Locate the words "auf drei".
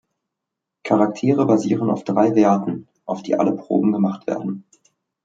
1.91-2.33